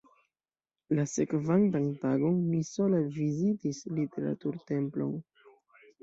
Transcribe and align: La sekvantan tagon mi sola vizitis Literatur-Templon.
La 0.99 1.03
sekvantan 1.09 1.83
tagon 2.05 2.39
mi 2.53 2.61
sola 2.69 3.01
vizitis 3.17 3.81
Literatur-Templon. 3.99 5.13